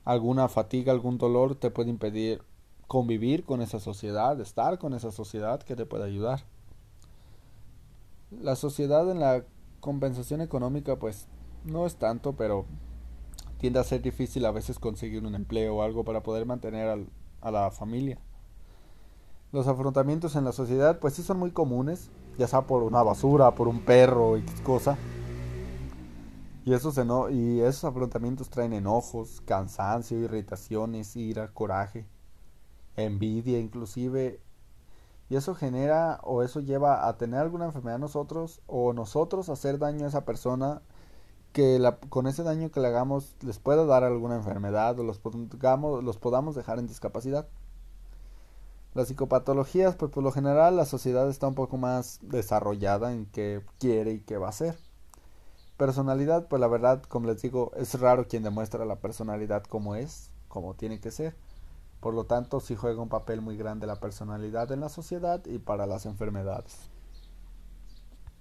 alguna 0.06 0.48
fatiga, 0.50 0.92
algún 0.92 1.18
dolor 1.18 1.56
te 1.56 1.72
puede 1.72 1.90
impedir 1.90 2.42
convivir 2.88 3.44
con 3.44 3.62
esa 3.62 3.80
sociedad, 3.80 4.40
estar 4.40 4.78
con 4.78 4.94
esa 4.94 5.12
sociedad 5.12 5.64
que 5.64 5.76
te 5.76 5.86
puede 5.86 6.04
ayudar. 6.04 6.44
La 8.30 8.56
sociedad 8.56 9.10
en 9.10 9.20
la 9.20 9.46
compensación 9.84 10.40
económica, 10.40 10.96
pues 10.96 11.28
no 11.66 11.86
es 11.86 11.98
tanto, 11.98 12.38
pero 12.38 12.66
tiende 13.58 13.80
a 13.80 13.84
ser 13.84 14.02
difícil 14.02 14.46
a 14.46 14.52
veces 14.52 14.80
conseguir 14.80 15.26
un 15.26 15.36
empleo 15.36 15.76
o 15.76 15.82
algo 15.84 16.06
para 16.06 16.24
poder 16.24 16.46
mantener 16.46 17.06
a 17.42 17.52
la 17.52 17.70
familia. 17.70 18.18
Los 19.52 19.68
afrontamientos 19.68 20.38
en 20.38 20.46
la 20.46 20.54
sociedad, 20.54 21.00
pues 21.00 21.16
sí 21.16 21.22
son 21.22 21.38
muy 21.38 21.52
comunes, 21.52 22.10
ya 22.38 22.48
sea 22.48 22.62
por 22.62 22.82
una 22.82 23.04
basura, 23.04 23.56
por 23.56 23.68
un 23.68 23.82
perro, 23.82 24.38
X 24.38 24.62
cosa. 24.62 24.98
Y 26.64 26.74
esos, 26.74 26.98
eno 26.98 27.30
y 27.30 27.60
esos 27.60 27.84
afrontamientos 27.84 28.50
traen 28.50 28.72
enojos, 28.72 29.42
cansancio, 29.42 30.18
irritaciones, 30.18 31.18
ira, 31.18 31.54
coraje, 31.54 32.08
envidia 32.96 33.60
inclusive. 33.60 34.40
Y 35.34 35.36
eso 35.36 35.56
genera 35.56 36.20
o 36.22 36.44
eso 36.44 36.60
lleva 36.60 37.08
a 37.08 37.18
tener 37.18 37.40
alguna 37.40 37.66
enfermedad 37.66 37.98
nosotros 37.98 38.62
o 38.68 38.94
nosotros 38.94 39.50
hacer 39.50 39.80
daño 39.80 40.06
a 40.06 40.10
esa 40.10 40.26
persona 40.26 40.84
que 41.54 41.82
con 42.10 42.28
ese 42.28 42.44
daño 42.44 42.70
que 42.70 42.80
le 42.80 42.90
hagamos 42.90 43.36
les 43.42 43.58
pueda 43.58 43.84
dar 43.84 44.04
alguna 44.04 44.36
enfermedad 44.36 45.00
o 45.00 45.04
los, 45.04 45.20
los 46.04 46.18
podamos 46.20 46.54
dejar 46.54 46.78
en 46.78 46.86
discapacidad. 46.86 47.48
Las 48.94 49.08
psicopatologías, 49.08 49.96
pues 49.96 50.12
por 50.12 50.22
lo 50.22 50.32
general 50.32 50.76
la 50.76 50.86
sociedad 50.86 51.28
está 51.28 51.48
un 51.48 51.56
poco 51.56 51.78
más 51.78 52.20
desarrollada 52.22 53.12
en 53.12 53.26
qué 53.26 53.64
quiere 53.80 54.12
y 54.12 54.20
qué 54.20 54.38
va 54.38 54.46
a 54.46 54.50
hacer. 54.52 54.78
Personalidad, 55.78 56.48
pues 56.48 56.60
la 56.60 56.68
verdad, 56.68 57.02
como 57.02 57.26
les 57.26 57.42
digo, 57.42 57.72
es 57.76 58.00
raro 58.00 58.28
quien 58.28 58.44
demuestra 58.44 58.86
la 58.86 58.98
personalidad 58.98 59.64
como 59.64 59.96
es, 59.96 60.30
como 60.48 60.76
tiene 60.76 61.00
que 61.00 61.10
ser. 61.10 61.36
Por 62.04 62.14
lo 62.14 62.26
tanto, 62.26 62.60
sí 62.60 62.76
juega 62.76 63.02
un 63.02 63.08
papel 63.08 63.40
muy 63.40 63.56
grande 63.56 63.88
la 63.88 64.02
personalidad 64.02 64.70
en 64.74 64.82
la 64.82 64.90
sociedad 64.90 65.42
y 65.46 65.58
para 65.58 65.88
las 65.88 66.06
enfermedades. 66.06 66.93